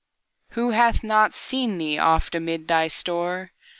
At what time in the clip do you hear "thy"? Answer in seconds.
2.67-2.87